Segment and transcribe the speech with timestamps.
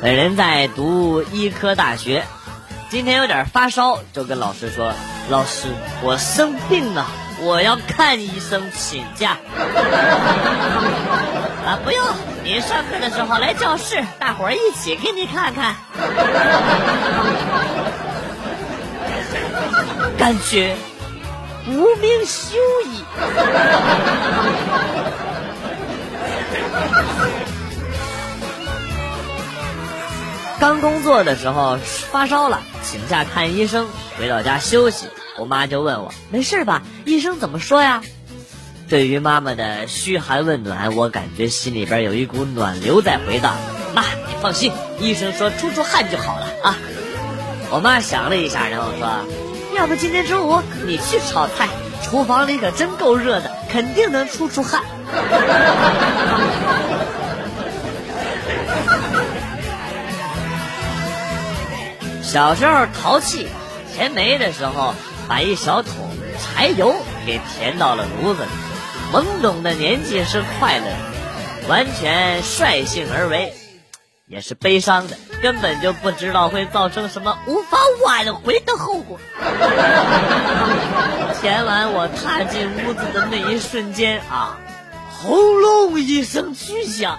[0.00, 2.22] 本人在读医科大学，
[2.88, 4.92] 今天有点发烧，就跟老师说
[5.28, 5.66] ：“老师，
[6.02, 7.04] 我生病了，
[7.40, 9.38] 我要看医生，请假。
[11.66, 12.06] ”啊，不用，
[12.44, 15.74] 你上课的时候来教室，大伙儿一起给你看看。
[20.16, 20.76] 感觉
[21.66, 22.56] 无名羞
[22.86, 23.02] 矣。
[30.60, 31.78] 刚工作的时候
[32.10, 33.86] 发烧了，请假看医生，
[34.18, 35.06] 回到家休息。
[35.38, 36.82] 我妈就问我没事吧？
[37.04, 38.02] 医生怎么说呀？
[38.88, 43.54] 对于妈妈的嘘寒问暖，我感觉心里边有一股暖流在回荡。
[43.94, 46.76] 妈，你放心，医生说出出汗就好了啊。
[47.70, 49.08] 我妈想了一下，然后说
[49.76, 51.68] ：“要不今天中午你去炒菜，
[52.02, 54.82] 厨房里可真够热的，肯定能出出汗。”
[62.28, 63.48] 小时候淘气，
[63.94, 64.94] 填煤的时候，
[65.26, 65.94] 把一小桶
[66.38, 66.94] 柴油
[67.24, 68.48] 给填到了炉子里。
[69.10, 73.54] 懵懂的年纪是快乐的，完全率性而为，
[74.26, 79.18] 也是悲伤的，根本就不知道会造成什么无法挽回的后果。
[81.40, 84.58] 填完我踏进屋子的那一瞬间啊，
[85.18, 87.18] 轰隆一声巨响。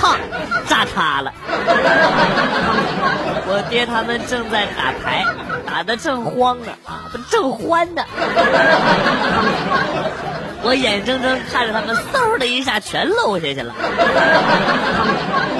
[0.00, 0.16] 炕
[0.68, 1.32] 炸塌了，
[3.46, 5.24] 我爹他们正在打牌，
[5.66, 8.04] 打的正慌呢啊，正欢呢。
[10.62, 13.74] 我眼睁睁看着他们嗖的一下全漏下去了，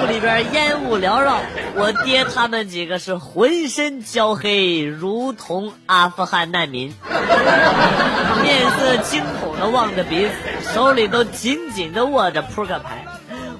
[0.01, 1.39] 屋里边烟雾缭绕，
[1.75, 6.95] 我爹他们几个是浑身焦黑，如同阿富汗难民，
[8.41, 12.94] 面色惊恐的望着彼此，手里都紧紧的握着扑克牌。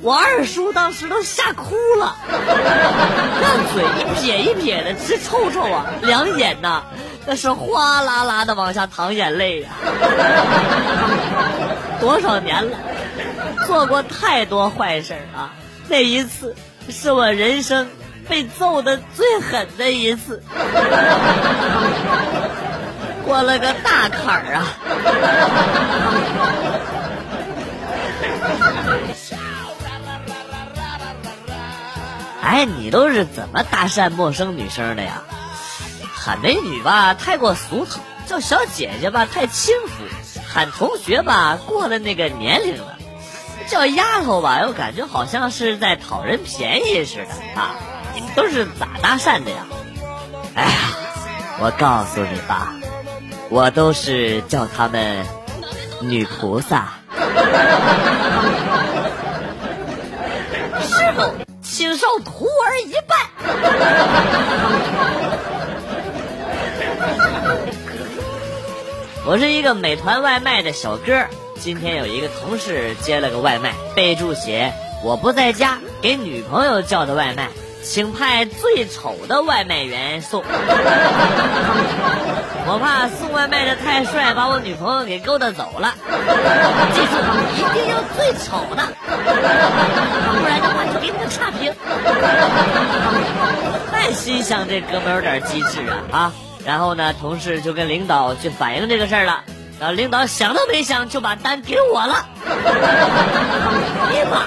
[0.05, 6.83] 我二叔当时都吓哭了，那嘴一撇一撇的直抽抽啊，两眼呐
[7.25, 9.69] 那是哗啦啦的往下淌眼泪呀。
[11.99, 12.77] 多少年了，
[13.65, 15.49] 做过太多坏事啊，
[15.87, 16.55] 那一次
[16.87, 17.89] 是我人生
[18.29, 20.43] 被揍的最狠的一次，
[23.25, 24.67] 过了个大坎儿啊。
[32.45, 35.23] 哎，你都是怎么搭讪陌生女生的呀？
[36.13, 40.05] 喊美女吧，太过俗套；叫小姐姐吧，太轻浮；
[40.47, 42.95] 喊同学吧，过了那个年龄了；
[43.67, 47.29] 叫丫头吧，又感觉好像是在讨人便宜似的
[47.59, 47.75] 啊！
[48.13, 49.65] 你们都是咋搭讪的呀？
[50.53, 50.69] 哎呀，
[51.59, 52.75] 我告诉你吧，
[53.49, 55.25] 我都是叫他们
[55.99, 56.93] 女菩萨。
[60.81, 61.44] 师傅。
[61.75, 63.15] 请受徒儿一拜。
[69.27, 71.25] 我是一个美团外卖的小哥，
[71.59, 74.71] 今天有一个同事接了个外卖，备注写
[75.03, 77.49] 我不在家，给女朋友叫的外卖。
[77.83, 80.41] 请派最丑的外卖员送，
[82.65, 85.93] 我怕送外卖的太帅，把我女朋友给勾搭走了。
[86.95, 87.13] 记住，
[87.53, 91.71] 一定要最丑的，不然的话就给你个差评。
[94.45, 96.33] 像这哥们有点机智啊啊！
[96.63, 99.43] 然后呢，同事就跟领导去反映这个事儿了，
[99.79, 102.27] 然后领导想都没想就把单给我了。
[104.11, 104.45] 立马。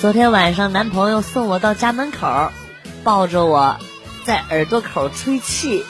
[0.00, 2.52] 昨天晚上，男朋友送我到家门口，
[3.02, 3.76] 抱着我，
[4.24, 5.84] 在耳朵口吹气。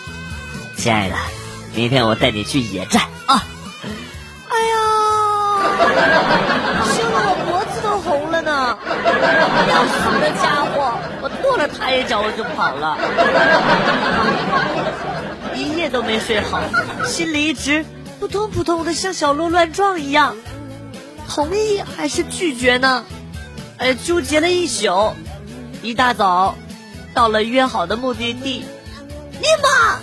[0.79, 1.17] 亲爱的，
[1.75, 3.45] 明天我带你去野战啊！
[9.69, 10.93] 要死的家伙，
[11.23, 12.97] 我跺了他一脚我就跑了，
[15.55, 16.61] 一夜都没睡好，
[17.05, 17.85] 心里一直
[18.21, 20.37] 扑通扑通的像小鹿乱撞一样。
[21.29, 23.05] 同意还是拒绝呢？
[23.79, 25.15] 哎，纠结了一宿，
[25.83, 26.55] 一大早
[27.13, 28.65] 到了约好的目的地，
[29.33, 29.99] 尼玛，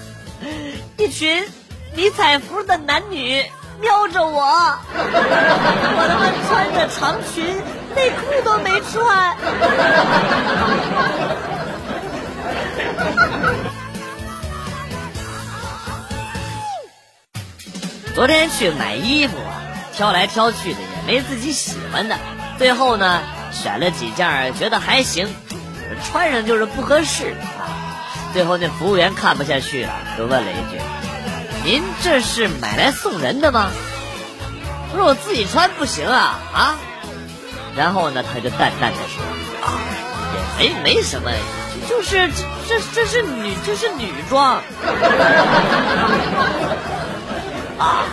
[0.98, 1.44] 一群
[1.96, 3.44] 迷彩服的男女
[3.80, 4.42] 瞄着我，
[4.94, 7.56] 我他妈穿着长裙，
[7.96, 9.38] 内裤都没穿。
[18.16, 19.36] 昨天去买衣服，
[19.94, 22.18] 挑来挑去的也没自己喜欢的，
[22.58, 23.22] 最后呢。
[23.54, 25.28] 选了几件，觉得还行，
[26.04, 27.94] 穿上就是不合适啊。
[28.34, 30.82] 最后那服务员看不下去了，就问了一句
[31.64, 33.70] ：“您这是买来送人的吗？
[34.92, 36.76] 我说我自己穿不行啊啊！
[37.76, 39.24] 然后呢，他就淡淡的说
[39.66, 39.80] 啊，
[40.60, 41.32] 也没没什么，
[41.90, 42.30] 就是
[42.68, 44.62] 这这这是女这是女装
[47.80, 48.06] 啊。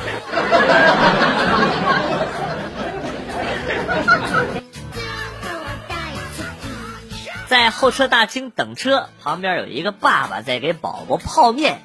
[7.48, 11.82] 在候车大厅等车，旁边有一个爸爸在给宝宝泡面，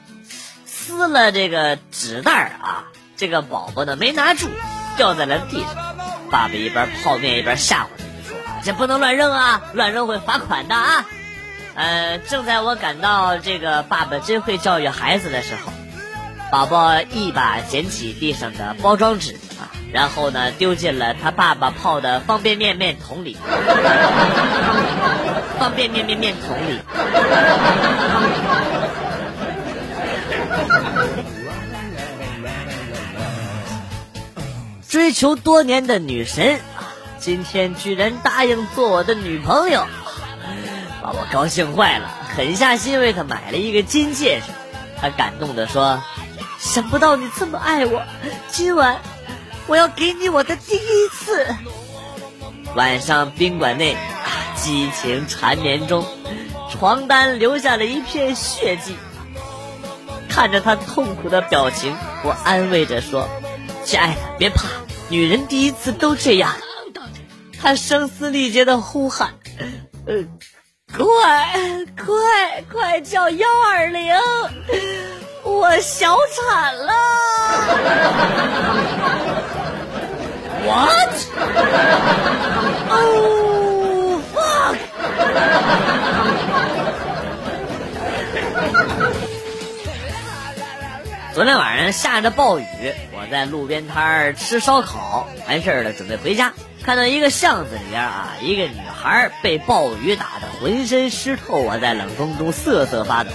[0.65, 2.85] 撕了这个纸袋啊，
[3.17, 4.47] 这个宝宝呢没拿住，
[4.95, 5.94] 掉在了地上。
[6.35, 11.05] 爸爸一边泡面一边吓唬他，说：“这不能乱扔啊，乱扔会罚款的啊。”
[11.75, 15.71] 呃，正在我感到这个爸爸真会教育孩子的时候，
[16.51, 23.37] 宝宝一把捡起地上的包装纸啊，然后呢丢进了他爸爸泡的方便面面桶里。
[25.57, 26.81] 方便面面面桶里。
[35.05, 36.59] 追求多年的女神，
[37.19, 39.85] 今天居然答应做我的女朋友，
[41.03, 44.45] 把我高兴坏了，狠下心为她买了一个金戒指。
[44.99, 46.01] 她感动的说
[46.57, 48.01] ：“想不到你这么爱我，
[48.49, 48.99] 今晚
[49.67, 51.53] 我要给你我的第一次。”
[52.73, 53.95] 晚上宾馆内。
[54.55, 56.03] 激情缠绵中，
[56.71, 58.95] 床单留下了一片血迹。
[60.29, 63.29] 看着他痛苦的表情，我安慰着说
[63.85, 64.67] ：“亲爱的，别怕，
[65.09, 66.53] 女人第一次都这样。”
[67.61, 69.33] 他声嘶力竭的呼喊
[70.05, 70.23] ：“呃，
[70.95, 71.05] 快
[71.97, 74.13] 快快叫幺二零，
[75.43, 76.93] 我小产了！”
[80.65, 81.09] What？
[82.89, 84.21] 哦。
[91.33, 92.63] 昨天晚上下着暴雨，
[93.25, 103.31] 在路边摊儿吃烧烤，完事儿了准备回家，看到一个巷子里边啊，一个女孩被暴雨打得浑身湿透，我在冷风中瑟瑟发抖。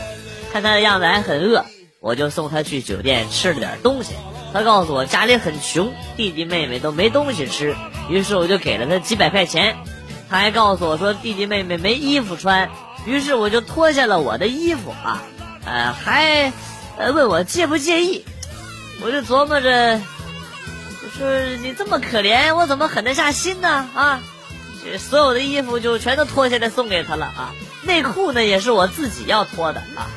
[0.53, 1.65] 看她的样子还很饿，
[2.01, 4.15] 我就送她去酒店吃了点东西。
[4.53, 7.77] 她告诉我家里很穷，弟弟妹妹都没东西吃，
[8.09, 9.77] 于是我就给了她几百块钱。
[10.29, 12.71] 她还告诉我说弟弟妹妹没衣服穿，
[13.07, 15.23] 于是我就脱下了我的衣服啊，
[15.65, 16.53] 呃，还
[17.13, 18.25] 问我介不介意，
[19.03, 20.01] 我就琢磨着，
[21.03, 21.29] 我说
[21.63, 24.21] 你这么可怜，我怎么狠得下心呢啊？
[24.99, 27.53] 所有的衣服就全都脱下来送给他了啊，
[27.83, 30.09] 内裤呢也是我自己要脱的啊，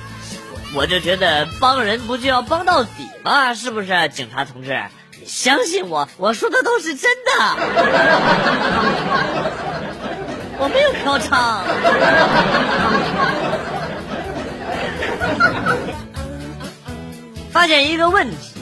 [0.74, 3.54] 我就觉得帮人不就要帮到底吗？
[3.54, 4.82] 是不是，警察同志？
[5.26, 7.32] 相信我，我说的都是真的。
[10.60, 11.64] 我没有嫖娼。
[17.52, 18.53] 发现一个问题：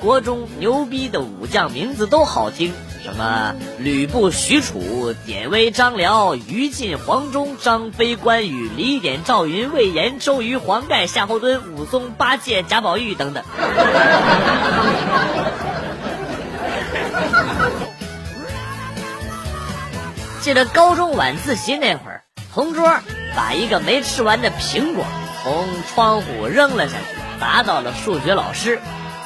[0.00, 13.42] 国中牛逼的武将名字都好听，什么吕布、许褚、典韦、张辽、于禁、黄忠、张飞、关羽、李典、赵云、魏延、周瑜、黄盖、夏侯惇、武松、八戒、贾宝玉等等。
[20.40, 22.22] 记得高中晚自习那会儿，
[22.54, 23.00] 同桌
[23.36, 25.04] 把一个没吃完的苹果
[25.42, 27.04] 从窗户扔了下去，
[27.40, 28.80] 砸到了数学老师，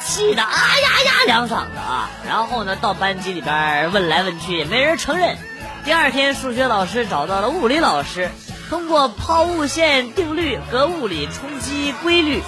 [0.05, 2.09] 气得啊呀呀两嗓子啊！
[2.27, 5.37] 然后呢，到班级里边问来问去，也没人承认。
[5.85, 8.29] 第二天，数学老师找到了物理老师，
[8.69, 12.41] 通过抛物线定律和物理冲击规律，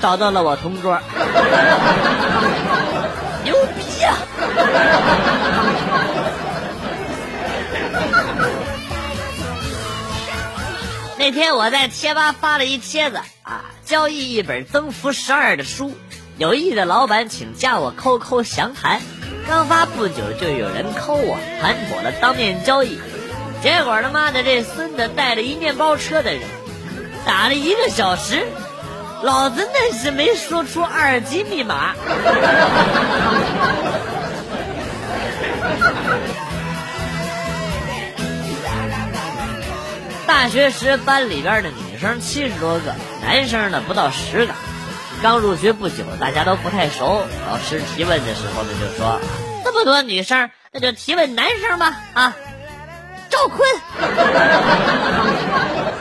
[0.00, 1.00] 找到了我同桌。
[3.44, 4.14] 牛逼呀！
[11.18, 15.96] 那天我在贴吧发了一帖子啊，交易一本增幅十二的书，
[16.42, 19.00] 有意的老板请加我 QQ 详谈。
[19.46, 22.98] 刚发不久就有人扣我，谈妥了当面交易。
[23.62, 26.42] 结果他妈的这孙子带着一面包车的人，
[27.24, 28.44] 打了一个小时，
[29.22, 31.94] 老子那是没说出二级密码。
[40.26, 44.52] 大学时班里边的女生七十多个，男生呢不到十个。
[45.22, 47.22] 刚入学不久，大家都不太熟。
[47.48, 49.20] 老师提问的时候呢，就说
[49.64, 52.34] ：“这么多女生，那就提问男生吧。”啊，
[53.30, 53.60] 赵坤，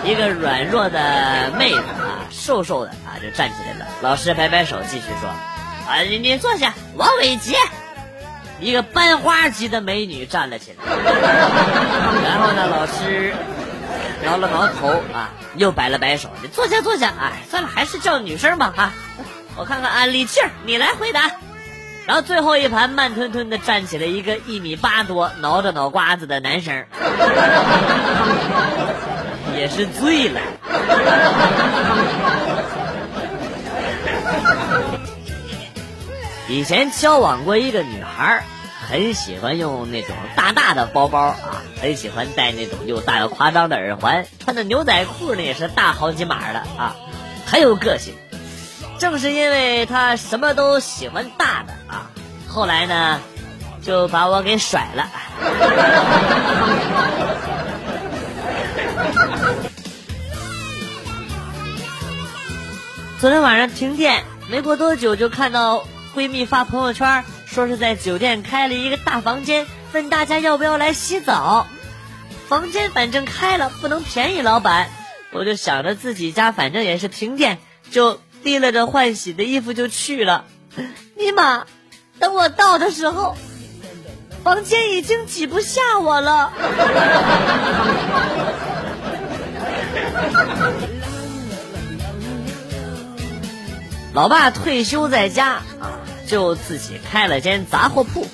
[0.04, 3.86] 一个软弱的妹子啊，瘦瘦的啊，就站起来了。
[4.02, 5.30] 老师摆摆手，继续说
[5.88, 7.56] ：“啊，你你坐下。”王伟杰，
[8.60, 10.78] 一个班花级的美女站了起来。
[12.24, 13.36] 然后呢，老师。
[14.24, 17.14] 挠了挠头啊，又摆了摆手，你坐下坐下。
[17.20, 18.94] 哎，算了，还是叫女生吧啊。
[19.58, 21.30] 我看看安利气儿，你来回答。
[22.08, 26.86] 然后最后一盘慢吞吞的站起来一个一米八多、挠着脑瓜子的男生，
[29.56, 30.42] 也是醉了。
[36.50, 38.44] 以前交往过一个女孩，
[38.92, 46.98] 很喜欢用那种大大的包包啊，很喜欢戴那种又大又夸张的耳环，穿的牛仔裤呢也是大好几码的啊，
[47.46, 48.14] 很有个性。
[48.98, 52.12] 正是因为他什么都喜欢大的啊，
[52.50, 53.22] 后来呢
[53.82, 55.10] 就把我给甩了。
[63.22, 65.86] 昨天晚上停电，没过多久就看到。
[66.14, 71.68] 闺蜜发朋友圈说是在酒店开了一个大房间，问大家要不要来洗澡。
[72.48, 74.90] 房间反正开了，不能便宜老板。
[75.34, 77.58] 我就想着自己家反正也是停电，
[77.92, 80.46] 就提了着换洗的衣服就去了。
[81.18, 81.66] 尼玛，
[82.20, 83.36] 等我到的时候，
[84.46, 86.54] 房间已经挤不下我了。
[94.14, 95.48] 老爸退休在家
[95.80, 96.00] 啊。
[96.32, 98.26] 就自己开了间杂货铺，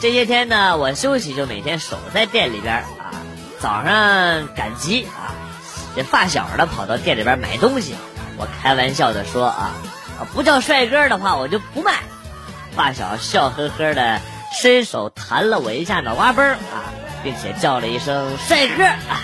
[0.00, 3.12] 这些天呢，我休息就每天守在店里边啊。
[3.60, 5.36] 早上赶集啊，
[5.94, 7.94] 这发小呢跑到店里边买东西，
[8.38, 9.72] 我开玩笑的说啊，
[10.32, 11.92] 不叫帅哥的话我就不卖。
[12.74, 14.22] 发小笑呵呵的
[14.58, 16.88] 伸手弹了我一下脑瓜崩啊，
[17.22, 19.20] 并且叫了一声帅哥啊。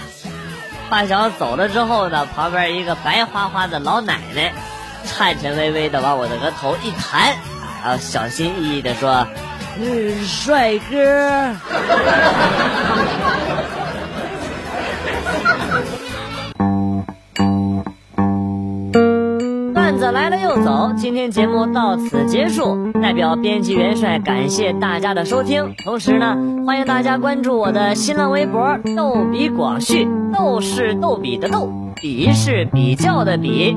[0.91, 4.53] 发小走了之后呢，旁边一个白花花的老奶奶，
[5.07, 7.39] 颤颤巍巍的往我的额头一弹。
[7.85, 9.27] 然后小心翼翼的说
[9.81, 10.95] ：“嗯，帅哥。”
[19.75, 22.93] 段子来了又走，今天节目到此结束。
[23.03, 33.77] 代表编辑元帅感谢大家的收听，同时呢，欢迎大家关注我的新浪微博“逗比广旭”，逗是逗比的逗，比是比较的比。